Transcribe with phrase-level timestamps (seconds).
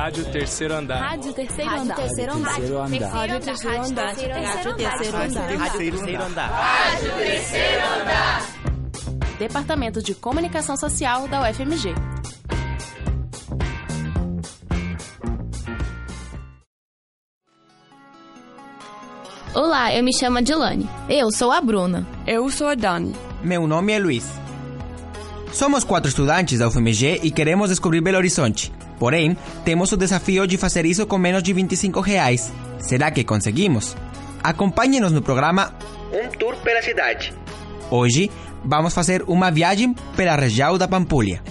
[0.00, 0.98] Rádio Terceiro Andar.
[0.98, 1.98] Rádio Terceiro Andar.
[1.98, 2.52] Rádio Terceiro Andar.
[3.10, 4.06] Rádio Terceiro Andar.
[4.06, 5.58] Rádio Terceiro Andar.
[5.58, 6.50] Rádio Terceiro Andar.
[6.50, 8.42] Rádio Terceiro Andar.
[9.38, 11.94] Departamento de Comunicação Social da UFMG.
[19.54, 20.88] Olá, eu me chamo Adilane.
[21.10, 22.06] Eu sou a Bruna.
[22.26, 23.14] Eu sou a Dani.
[23.42, 24.49] Meu nome é Luiz.
[25.52, 28.72] Somos quatro estudantes da UFMG e queremos descobrir Belo Horizonte.
[28.98, 32.52] Porém, temos o desafio de fazer isso com menos de 25 reais.
[32.78, 33.96] Será que conseguimos?
[34.42, 35.74] Acompanhe-nos no programa
[36.12, 37.34] Um Tour pela Cidade.
[37.90, 38.30] Hoje,
[38.64, 41.42] vamos fazer uma viagem pela região da Pampulha.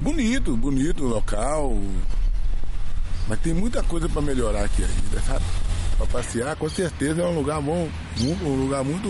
[0.00, 1.76] Bonito, bonito o local.
[3.26, 5.44] Mas tem muita coisa para melhorar aqui ainda, sabe?
[5.98, 7.88] Para passear, com certeza é um lugar bom,
[8.20, 9.08] um lugar muito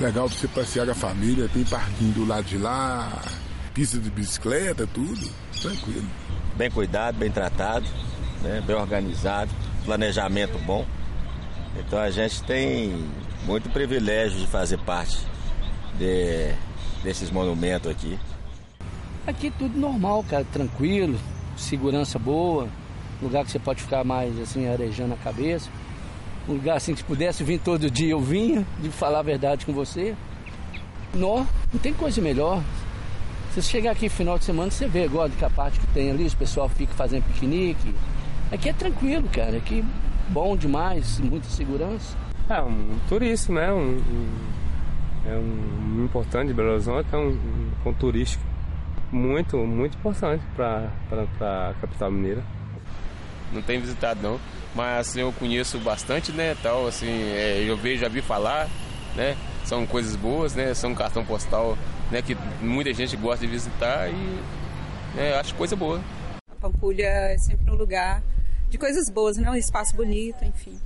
[0.00, 1.48] legal para você passear com a família.
[1.48, 3.22] Tem parquinho do lado de lá,
[3.74, 5.30] pista de bicicleta, tudo.
[5.60, 6.08] Tranquilo.
[6.56, 7.86] Bem cuidado, bem tratado,
[8.42, 8.62] né?
[8.66, 9.50] bem organizado,
[9.84, 10.86] planejamento bom.
[11.78, 13.08] Então a gente tem
[13.44, 15.18] muito privilégio de fazer parte
[15.98, 16.52] de,
[17.02, 18.18] desses monumentos aqui.
[19.26, 21.18] Aqui tudo normal, cara, tranquilo
[21.60, 22.68] segurança boa,
[23.22, 25.70] lugar que você pode ficar mais assim arejando a cabeça.
[26.50, 29.64] Um lugar assim que se pudesse vir todo dia eu vinha, de falar a verdade
[29.64, 30.16] com você.
[31.14, 32.60] Não, não tem coisa melhor.
[33.50, 36.10] Se você chegar aqui final de semana, você vê agora que a parte que tem
[36.10, 37.94] ali, o pessoal fica fazendo piquenique.
[38.50, 39.58] Aqui é tranquilo, cara.
[39.58, 39.84] Aqui
[40.28, 42.16] bom demais, muita segurança.
[42.48, 43.72] É um turista, né?
[43.72, 44.28] Um, um,
[45.26, 48.44] é um importante Belo Horizonte, é um, um ponto turístico
[49.12, 50.90] muito, muito importante para
[51.40, 52.42] a capital mineira.
[53.52, 54.40] Não tenho visitado não,
[54.74, 58.68] mas assim, eu conheço bastante, né, tal, assim, é, eu vejo, já vi falar,
[59.16, 61.76] né, são coisas boas, né, são um cartão postal,
[62.10, 64.40] né, que muita gente gosta de visitar e
[65.16, 66.00] né, acho coisa boa.
[66.50, 68.22] A Pampulha é sempre um lugar
[68.68, 70.78] de coisas boas, né, um espaço bonito, enfim.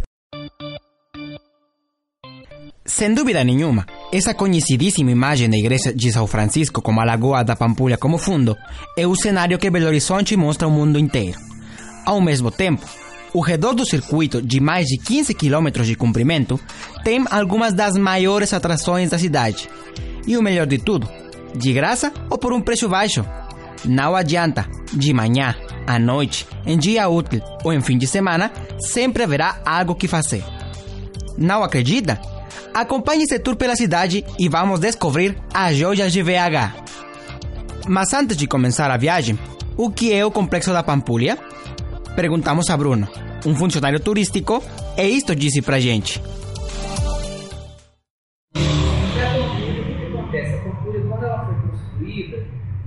[2.86, 7.56] Sem dúvida nenhuma, essa conhecidíssima imagem da igreja de São Francisco com a Lagoa da
[7.56, 8.56] Pampulha como fundo
[8.96, 11.53] é o cenário que Belo Horizonte mostra ao mundo inteiro.
[12.04, 12.86] Ao mesmo tempo,
[13.32, 16.60] o redor do circuito, de mais de 15 quilômetros de comprimento,
[17.02, 19.68] tem algumas das maiores atrações da cidade.
[20.26, 21.08] E o melhor de tudo,
[21.54, 23.24] de graça ou por um preço baixo.
[23.84, 25.54] Não adianta, de manhã,
[25.86, 30.44] à noite, em dia útil ou em fim de semana, sempre haverá algo que fazer.
[31.36, 32.20] Não acredita?
[32.72, 36.74] Acompanhe esse tour pela cidade e vamos descobrir as joias de VH.
[37.88, 39.38] Mas antes de começar a viagem,
[39.76, 41.38] o que é o Complexo da Pampulha?
[42.14, 43.08] Perguntamos a Bruno,
[43.44, 44.62] um funcionário turístico,
[44.96, 46.20] e isto disse pra gente.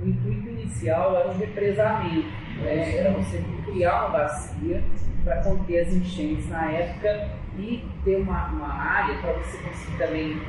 [0.01, 2.27] o intuito inicial era um represamento,
[2.61, 2.97] né?
[2.97, 4.83] era você criar uma bacia
[5.23, 10.41] para conter as enchentes na época e ter uma, área para você conseguir também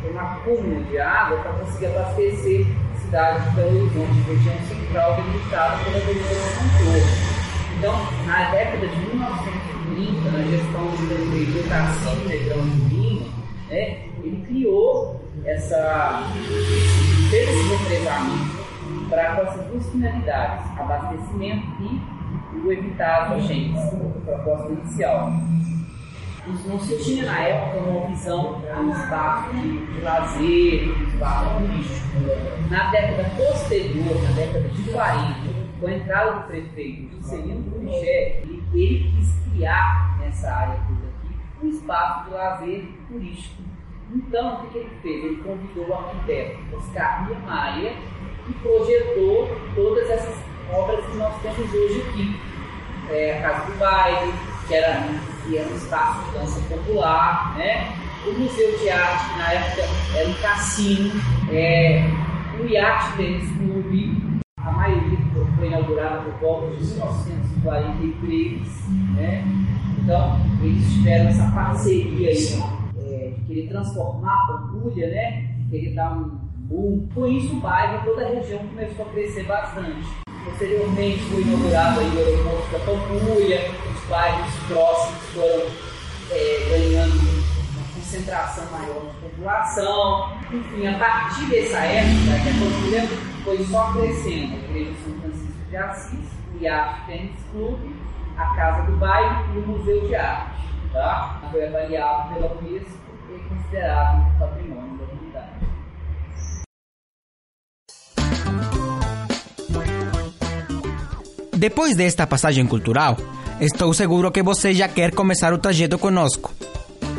[0.00, 5.16] ter um acúmulo de água para conseguir abastecer a cidade de Belo Horizonte, região central
[5.16, 7.31] delimitada pela vegetação toda.
[7.82, 13.26] Então, na década de 1930, na gestão do Tarcísio Negrão de Lima,
[13.68, 16.22] né, ele criou essa,
[17.32, 18.64] esse represamento
[19.10, 25.32] para com duas finalidades, abastecimento e o evitar as agentes, a proposta inicial.
[26.64, 32.70] Não se tinha na época uma visão de espaço de, lazer, de espaço turístico.
[32.70, 38.62] Na década posterior, na década de 40, com a entrada do prefeito Juscelino Kubitschek, ele,
[38.72, 43.62] ele quis criar nessa área toda aqui um espaço de lazer turístico.
[44.14, 45.24] Então, o que ele fez?
[45.24, 47.94] Ele convidou o arquiteto Oscar Maia
[48.48, 50.36] e projetou todas essas
[50.72, 52.40] obras que nós temos hoje aqui
[53.10, 54.32] é, a Casa do Baile,
[54.68, 55.02] que era,
[55.44, 57.92] que era um espaço de dança popular, né?
[58.24, 59.82] o Museu de Arte, que na época
[60.14, 61.12] era um cassino,
[61.50, 62.04] é,
[62.60, 64.21] o Yacht Tênis Clube,
[65.56, 68.62] foi inaugurada por volta de 1943,
[69.14, 69.44] né?
[70.02, 72.62] Então, eles tiveram essa parceria aí,
[72.98, 75.54] é, de querer transformar a Pampulha, né?
[75.70, 77.08] Querer dar um boom.
[77.14, 80.06] Com isso, o bairro, toda a região começou a crescer bastante.
[80.44, 83.60] Posteriormente foi inaugurado aí o aeroporto da Pampulha,
[83.94, 85.70] os bairros próximos foram
[86.32, 90.32] é, ganhando uma concentração maior de população.
[90.52, 93.08] Enfim, a partir dessa época, a Pampulha
[93.44, 94.54] foi só crescendo.
[94.54, 97.96] A Igreja São Francisco de Assis, o Iate Tênis Clube,
[98.36, 100.62] a Casa do Bairro e o Museu de Arte.
[100.92, 101.42] Tá?
[101.50, 102.98] Foi avaliado pela Unesco
[103.34, 105.52] e considerado patrimônio da humanidade.
[111.56, 113.16] Depois desta passagem cultural,
[113.60, 116.52] estou seguro que você já quer começar o trajeto conosco.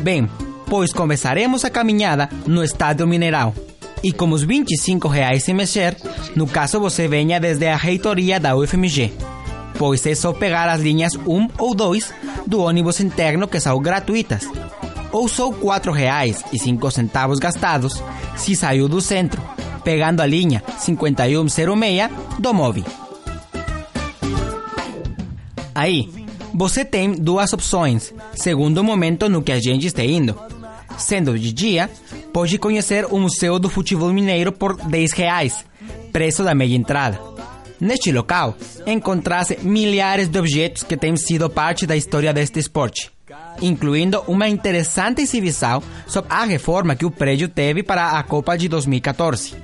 [0.02, 0.28] Bem,
[0.68, 3.54] pois começaremos a caminhada no Estádio Mineral.
[4.04, 5.96] E com os 25 reais sem mexer,
[6.36, 9.10] no caso você venha desde a reitoria da UFMG,
[9.78, 12.12] pois é só pegar as linhas 1 ou 2
[12.46, 14.46] do ônibus interno que são gratuitas.
[15.10, 18.02] Ou só R$ 4,05 gastados
[18.36, 19.40] se saiu do centro,
[19.82, 22.84] pegando a linha 5106 do MOVI.
[25.74, 26.10] Aí,
[26.52, 30.38] você tem duas opções, segundo o momento no que a gente está indo.
[30.98, 31.90] Sendo de dia,
[32.32, 35.64] pode conhecer o Museu do Futebol Mineiro por 10 reais,
[36.12, 37.20] preço da meia entrada.
[37.80, 38.56] Neste local,
[38.86, 43.10] encontrasse milhares de objetos que têm sido parte da história deste esporte,
[43.60, 48.68] incluindo uma interessante exibição sobre a reforma que o prédio teve para a Copa de
[48.68, 49.56] 2014.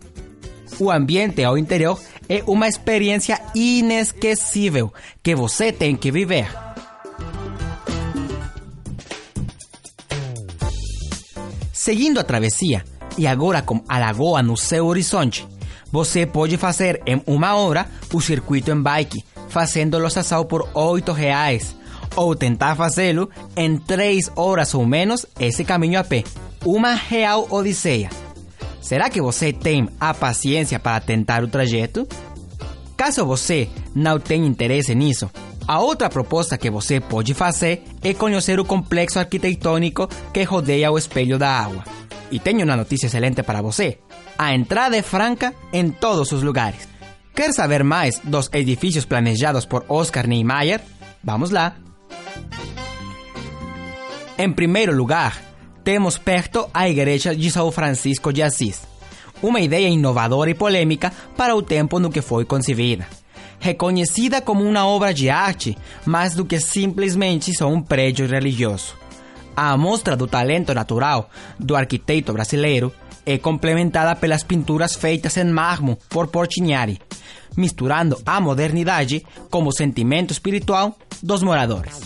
[0.79, 1.99] O ambiente ao interior
[2.29, 4.93] é uma experiência inesquecível
[5.23, 6.47] que você tem que viver.
[11.73, 12.85] Seguindo a travessia,
[13.17, 15.47] e agora com a lagoa no seu horizonte,
[15.91, 21.75] você pode fazer em uma hora o circuito em bike, fazendo loçação por 8 reais,
[22.15, 26.23] ou tentar fazê-lo em 3 horas ou menos esse caminho a pé.
[26.65, 28.09] Uma real odisseia.
[28.81, 32.07] Será que você tem a paciência para tentar o trajeto?
[32.95, 35.29] Caso você não tenha interesse nisso,
[35.67, 40.97] a outra proposta que você pode fazer é conhecer o complexo arquitetônico que rodeia o
[40.97, 41.83] espelho da água.
[42.31, 43.99] E tenho uma notícia excelente para você.
[44.37, 46.87] A entrada é franca em todos os lugares.
[47.33, 50.81] Quer saber mais dos edifícios planejados por Oscar Niemeyer?
[51.23, 51.75] Vamos lá!
[54.37, 55.41] Em primeiro lugar,
[55.83, 58.81] temos perto a Igreja de São Francisco de Assis,
[59.41, 63.07] uma ideia inovadora e polêmica para o tempo no que foi concebida.
[63.59, 65.75] Reconhecida como uma obra de arte,
[66.05, 68.95] mais do que simplesmente só um prédio religioso.
[69.57, 72.93] A amostra do talento natural do arquiteto brasileiro
[73.25, 77.01] é complementada pelas pinturas feitas em mármore por Portinari,
[77.57, 81.99] misturando a modernidade com o sentimento espiritual dos moradores.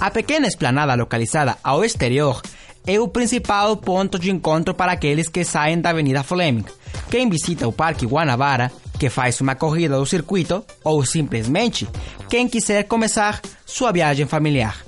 [0.00, 2.42] A pequena esplanada localizada ao exterior
[2.84, 6.64] é o principal ponto de encontro para aqueles que saem da Avenida Fleming.
[7.08, 11.88] Quem visita o Parque Guanabara, que faz uma corrida do circuito, ou simplesmente
[12.28, 14.84] quem quiser começar sua viagem familiar.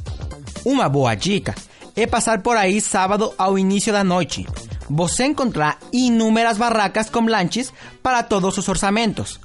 [0.65, 1.55] Uma boa dica
[1.97, 4.47] é passar por aí sábado ao início da noite.
[4.89, 7.73] Você encontrará inúmeras barracas com lanches
[8.03, 9.41] para todos os orçamentos.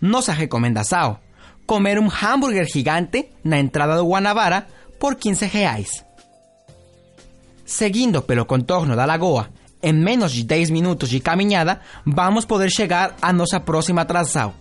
[0.00, 1.18] Nossa recomendação:
[1.66, 4.66] comer um hambúrguer gigante na entrada do Guanabara
[4.98, 6.04] por 15 reais.
[7.64, 9.50] Seguindo pelo contorno da lagoa,
[9.82, 14.54] em menos de 10 minutos de caminhada, vamos poder chegar à nossa próxima atração,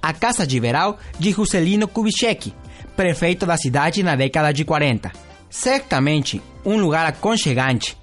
[0.00, 2.54] a Casa de Verão de Juscelino Kubitschek,
[2.96, 5.33] prefeito da cidade na década de 40.
[5.54, 7.96] Certamente um lugar aconchegante,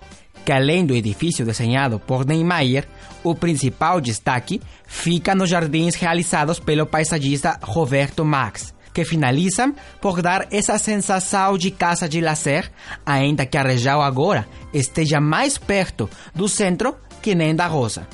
[0.45, 2.87] que além do edifício desenhado por Niemeyer,
[3.25, 10.47] o principal destaque fica nos jardins realizados pelo paisagista Roberto Max, que finalizam por dar
[10.49, 12.71] essa sensação de casa de lazer,
[13.05, 18.07] ainda que a região agora esteja mais perto do centro que nem da roça.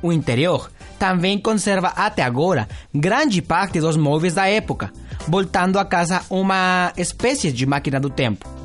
[0.00, 4.92] O interior também conserva até agora grande parte dos móveis da época,
[5.26, 8.59] voltando a casa uma espécie de máquina do tempo.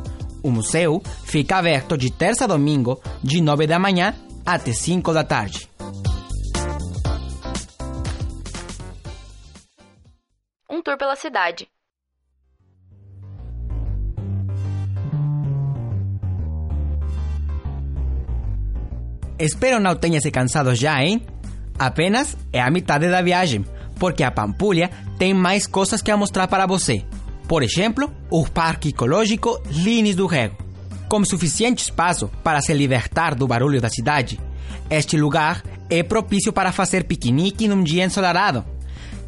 [0.46, 4.14] O museu fica aberto de terça a domingo, de 9 da manhã
[4.46, 5.68] até 5 da tarde.
[10.70, 11.68] Um tour pela cidade.
[19.40, 21.25] Espero não tenha se cansado já, hein?
[21.80, 23.66] Apenas é a metade da viagem,
[24.00, 27.04] porque a Pampulha tem mais coisas que mostrar para você.
[27.48, 30.56] Por exemplo, o Parque Ecológico Lines do Rego.
[31.08, 34.40] Com suficiente espaço para se libertar do barulho da cidade,
[34.90, 38.66] este lugar é propício para fazer piquenique num dia ensolarado.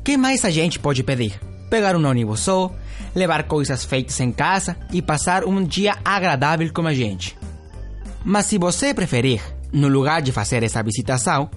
[0.04, 1.40] que mais a gente pode pedir?
[1.70, 2.74] Pegar um ônibus só,
[3.14, 7.38] levar coisas feitas em casa e passar um dia agradável com a gente.
[8.26, 11.50] Mas se você preferir, no lugar de fazer essa visitação,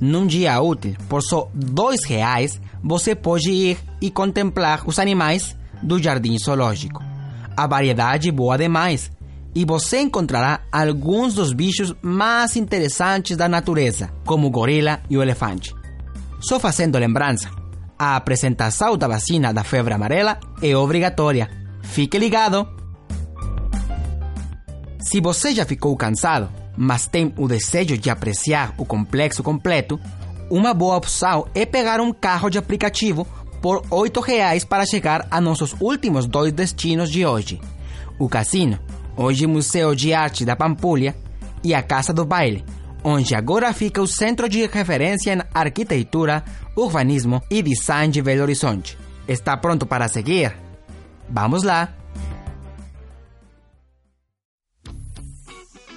[0.00, 6.02] num dia útil por só dois reais, você pode ir e contemplar os animais do
[6.02, 7.02] jardim zoológico.
[7.56, 9.10] A variedade boa demais
[9.54, 15.22] e você encontrará alguns dos bichos mais interessantes da natureza, como o gorila e o
[15.22, 15.74] elefante.
[16.40, 17.50] Só fazendo lembrança,
[17.98, 21.48] a apresentação da vacina da febre amarela é obrigatória.
[21.82, 22.68] Fique ligado!
[25.00, 29.98] Se você já ficou cansado, mas tem o desejo de apreciar o complexo completo,
[30.50, 33.26] uma boa opção é pegar um carro de aplicativo
[33.66, 37.60] por 8 reais para chegar a nossos últimos dois destinos de hoje:
[38.16, 38.78] o cassino,
[39.16, 41.16] hoje Museu de Arte da Pampulha,
[41.64, 42.64] e a Casa do Baile,
[43.02, 46.44] onde agora fica o centro de referência em arquitetura,
[46.76, 48.96] urbanismo e design de Belo Horizonte.
[49.26, 50.56] Está pronto para seguir?
[51.28, 51.92] Vamos lá!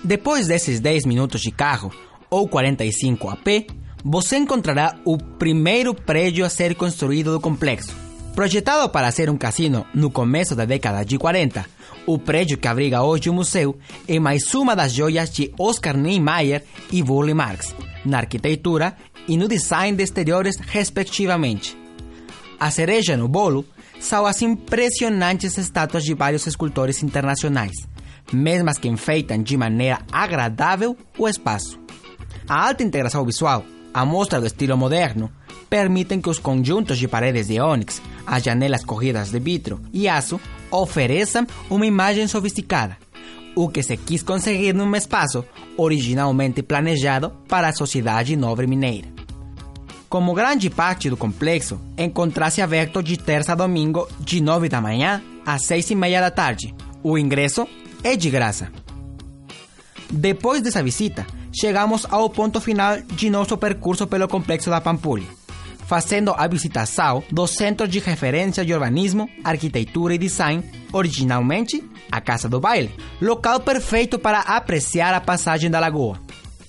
[0.04, 1.92] Depois desses 10 minutos de carro,
[2.32, 3.68] ou 45 a pé,
[4.04, 7.96] você encontrará o primeiro prédio a ser construído do complexo.
[8.34, 11.66] Projetado para ser um cassino no começo da década de 40,
[12.06, 13.78] o prédio que abriga hoje o museu
[14.08, 17.76] é mais uma das joias de Oscar Niemeyer e Burle Marx,
[18.06, 18.96] na arquitetura
[19.28, 21.78] e no design de exteriores, respectivamente.
[22.60, 23.66] A cereja no bolo
[24.00, 27.74] são as impressionantes estátuas de vários escultores internacionais,
[28.32, 31.80] mesmas que enfeitam de maneira agradável o espaço.
[32.48, 35.32] A alta integração visual, a mostra do estilo moderno,
[35.70, 40.40] permitem que os conjuntos de paredes de ônix, as janelas corridas de vidro e aço
[40.72, 42.98] ofereçam uma imagem sofisticada,
[43.56, 45.46] o que se quis conseguir num espaço
[45.78, 49.08] originalmente planejado para a sociedade nobre mineira.
[50.10, 55.22] Como grande parte do complexo, encontra-se aberto de terça a domingo, de 9 da manhã
[55.46, 56.74] às 6 e meia da tarde.
[57.04, 57.68] O ingresso
[58.04, 58.72] é de graça.
[60.10, 61.28] Depois dessa visita,
[61.60, 65.28] chegamos ao ponto final de nosso percurso pelo complexo da Pampulha,
[65.86, 70.64] fazendo a visitação do Centro de Referência de Urbanismo, Arquitetura e Design,
[70.94, 76.20] originalmente a Casa do Baile, local perfeito para apreciar a passagem da lagoa.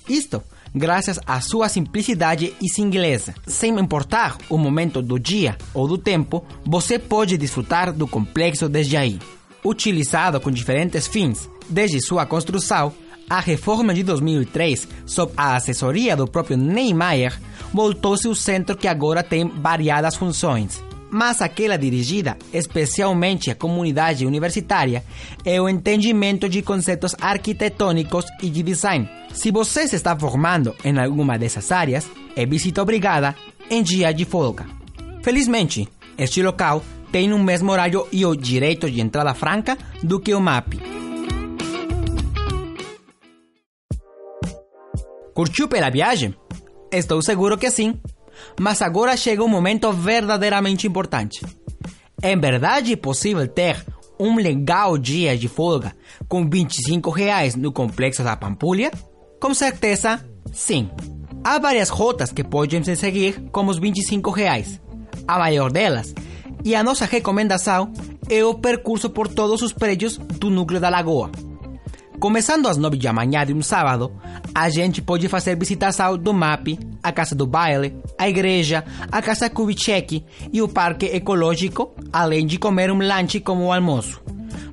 [0.09, 0.43] Isto
[0.75, 3.35] graças à sua simplicidade e singeleza.
[3.47, 8.97] Sem importar o momento do dia ou do tempo, você pode desfrutar do complexo desde
[8.97, 9.19] aí.
[9.65, 12.93] Utilizado com diferentes fins, desde sua construção,
[13.31, 17.33] a reforma de 2003, sob a assessoria do próprio Niemeyer,
[17.73, 20.83] voltou-se o centro que agora tem variadas funções.
[21.13, 25.05] Mas aquela dirigida especialmente à comunidade universitária
[25.45, 29.09] é o entendimento de conceitos arquitetônicos e de design.
[29.33, 33.37] Se você se está formando em alguma dessas áreas, é visita obrigada
[33.71, 34.67] em dia de folga.
[35.23, 36.83] Felizmente, este local
[37.13, 41.00] tem o mesmo horário e o direito de entrada franca do que o MAP.
[45.35, 46.35] Curtiu pela viagem?
[46.93, 48.01] Estou seguro que sim.
[48.59, 51.45] Mas agora chega um momento verdadeiramente importante.
[52.23, 53.85] É verdade possível ter
[54.19, 55.95] um legal dia de folga
[56.29, 58.91] com 25 reais no complexo da Pampulha?
[59.41, 60.91] Com certeza, sim.
[61.43, 64.81] Há várias rotas que podem se seguir com os 25 reais.
[65.27, 66.15] A maior delas,
[66.63, 67.93] e a nossa recomendação,
[68.29, 71.31] é o percurso por todos os prédios do núcleo da lagoa.
[72.21, 74.12] Começando às 9 da manhã de um sábado,
[74.55, 79.49] a gente pode fazer visitação do MAP, a Casa do Baile, a igreja, a Casa
[79.49, 80.23] Kubitschek
[80.53, 84.21] e o Parque Ecológico, além de comer um lanche como almoço.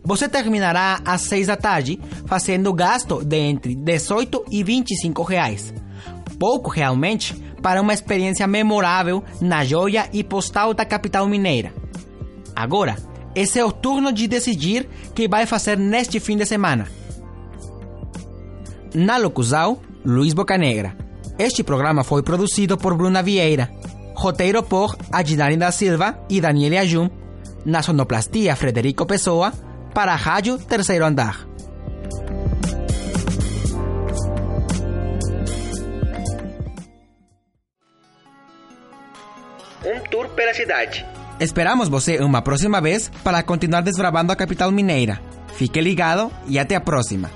[0.04, 5.74] Você terminará às 6 da tarde fazendo gasto de entre 18 e 25 reais.
[6.38, 11.72] Pouco realmente para uma experiência memorável na joia e postal da capital mineira.
[12.54, 12.98] Agora,
[13.34, 14.86] esse é o turno de decidir
[15.16, 17.07] que vai fazer neste fim de semana.
[18.98, 20.98] Na locução, Luiz Bocanegra.
[21.38, 23.70] Este programa foi produzido por Bruna Vieira.
[24.16, 27.08] Roteiro por Adinari da Silva e Daniele Ajum.
[27.64, 29.54] Na sonoplastia, Frederico Pessoa.
[29.94, 31.48] Para a Rádio Terceiro Andar.
[39.86, 41.06] Um tour pela cidade.
[41.40, 45.22] Esperamos você uma próxima vez para continuar desbravando a capital mineira.
[45.54, 47.30] Fique ligado e até a próxima.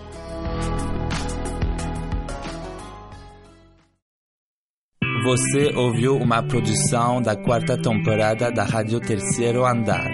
[5.24, 10.10] Você ouviu uma produção da quarta temporada da Rádio Terceiro Andar.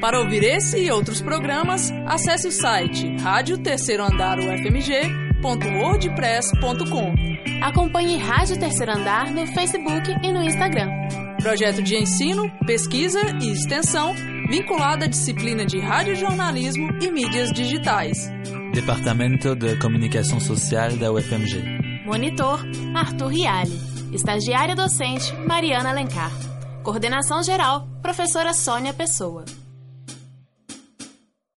[0.00, 7.14] Para ouvir esse e outros programas, acesse o site rádio terceiro andar ufmg.wordpress.com.
[7.62, 10.88] Acompanhe Rádio Terceiro Andar no Facebook e no Instagram.
[11.42, 14.14] Projeto de ensino, pesquisa e extensão
[14.48, 18.32] vinculado à disciplina de radiojornalismo e mídias digitais.
[18.72, 21.62] Departamento de Comunicação Social da UFMG.
[22.06, 22.64] Monitor
[22.94, 23.87] Arthur Riale.
[24.12, 26.32] Estagiária docente Mariana Alencar.
[26.82, 29.44] Coordenação geral, professora Sônia Pessoa.